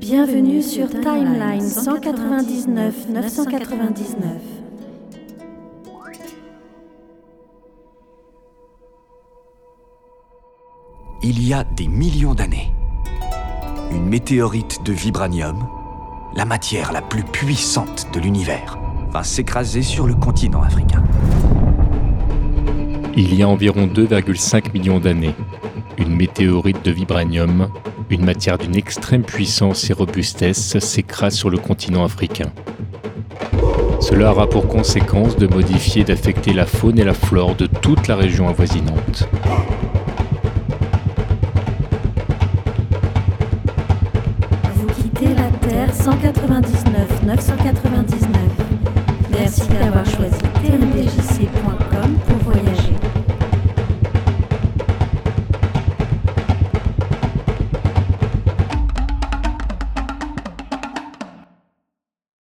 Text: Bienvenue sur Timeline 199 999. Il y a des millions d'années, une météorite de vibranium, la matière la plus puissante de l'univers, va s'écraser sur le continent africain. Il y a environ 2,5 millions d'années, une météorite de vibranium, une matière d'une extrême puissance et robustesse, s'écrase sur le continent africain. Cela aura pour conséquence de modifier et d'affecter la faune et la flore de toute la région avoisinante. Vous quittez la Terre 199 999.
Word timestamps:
Bienvenue 0.00 0.62
sur 0.62 0.88
Timeline 0.88 1.60
199 1.60 3.08
999. 3.10 4.32
Il 11.24 11.46
y 11.46 11.52
a 11.52 11.64
des 11.64 11.88
millions 11.88 12.34
d'années, 12.34 12.72
une 13.90 14.08
météorite 14.08 14.84
de 14.84 14.92
vibranium, 14.92 15.66
la 16.36 16.44
matière 16.44 16.92
la 16.92 17.02
plus 17.02 17.24
puissante 17.24 18.06
de 18.14 18.20
l'univers, 18.20 18.78
va 19.10 19.24
s'écraser 19.24 19.82
sur 19.82 20.06
le 20.06 20.14
continent 20.14 20.62
africain. 20.62 21.02
Il 23.16 23.34
y 23.34 23.42
a 23.42 23.48
environ 23.48 23.88
2,5 23.88 24.72
millions 24.72 25.00
d'années, 25.00 25.34
une 25.98 26.14
météorite 26.14 26.84
de 26.84 26.90
vibranium, 26.90 27.68
une 28.10 28.24
matière 28.24 28.56
d'une 28.56 28.76
extrême 28.76 29.22
puissance 29.22 29.90
et 29.90 29.92
robustesse, 29.92 30.78
s'écrase 30.78 31.34
sur 31.34 31.50
le 31.50 31.58
continent 31.58 32.04
africain. 32.04 32.50
Cela 34.00 34.30
aura 34.30 34.48
pour 34.48 34.68
conséquence 34.68 35.36
de 35.36 35.46
modifier 35.46 36.02
et 36.02 36.04
d'affecter 36.04 36.52
la 36.52 36.66
faune 36.66 36.98
et 36.98 37.04
la 37.04 37.14
flore 37.14 37.56
de 37.56 37.66
toute 37.66 38.06
la 38.06 38.16
région 38.16 38.48
avoisinante. 38.48 39.28
Vous 44.74 44.86
quittez 45.02 45.34
la 45.34 45.50
Terre 45.68 45.94
199 45.94 47.24
999. 47.26 48.27